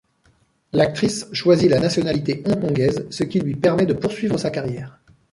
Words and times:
L'actrice 0.73 1.27
choisit 1.31 1.69
la 1.69 1.79
nationalité 1.79 2.41
hongkongaise, 2.47 3.05
ce 3.11 3.23
qui 3.23 3.39
lui 3.39 3.55
permet 3.55 3.85
de 3.85 3.93
poursuivre 3.93 4.35
sa 4.39 4.49
carrière. 4.49 4.99